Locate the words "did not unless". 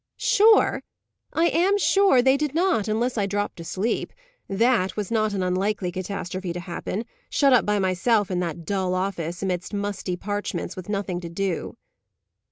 2.35-3.19